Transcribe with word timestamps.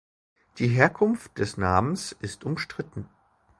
Die 0.57 0.67
Herkunft 0.67 1.37
des 1.37 1.57
Namens 1.57 2.11
ist 2.21 2.43
umstritten. 2.43 3.07